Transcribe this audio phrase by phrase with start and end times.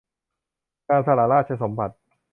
[0.89, 1.95] การสละราชสมบัติ